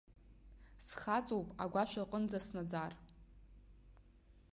Схаҵоуп 0.85 1.47
агәашә 1.63 1.97
аҟынӡа 2.03 2.39
снаӡар. 2.45 2.93